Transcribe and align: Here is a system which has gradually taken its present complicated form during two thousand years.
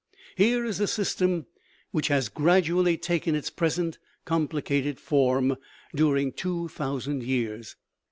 Here 0.35 0.65
is 0.65 0.79
a 0.79 0.87
system 0.87 1.45
which 1.91 2.07
has 2.07 2.27
gradually 2.27 2.97
taken 2.97 3.35
its 3.35 3.51
present 3.51 3.99
complicated 4.25 4.99
form 4.99 5.57
during 5.93 6.31
two 6.31 6.69
thousand 6.69 7.21
years. 7.21 7.75